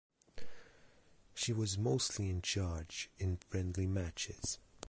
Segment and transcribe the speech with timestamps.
[1.35, 4.57] She was mostly in charge in friendly matches.